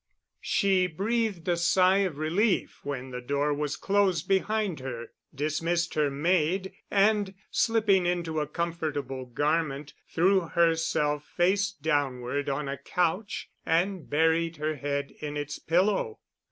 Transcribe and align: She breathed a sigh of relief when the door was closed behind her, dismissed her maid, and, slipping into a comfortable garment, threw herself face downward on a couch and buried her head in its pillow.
She 0.41 0.87
breathed 0.87 1.47
a 1.47 1.55
sigh 1.55 1.97
of 1.97 2.17
relief 2.17 2.79
when 2.81 3.11
the 3.11 3.21
door 3.21 3.53
was 3.53 3.75
closed 3.75 4.27
behind 4.27 4.79
her, 4.79 5.11
dismissed 5.31 5.93
her 5.93 6.09
maid, 6.09 6.73
and, 6.89 7.35
slipping 7.51 8.07
into 8.07 8.39
a 8.39 8.47
comfortable 8.47 9.27
garment, 9.27 9.93
threw 10.09 10.47
herself 10.47 11.23
face 11.27 11.69
downward 11.71 12.49
on 12.49 12.67
a 12.67 12.77
couch 12.79 13.51
and 13.63 14.09
buried 14.09 14.55
her 14.57 14.73
head 14.77 15.11
in 15.21 15.37
its 15.37 15.59
pillow. 15.59 16.17